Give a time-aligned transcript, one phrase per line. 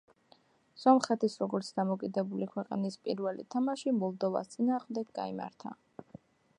[0.83, 5.77] სომხეთის, როგორც დამოუკიდებელი ქვეყნის პირველი თამაში მოლდოვას წინააღმდეგ გაიმართა.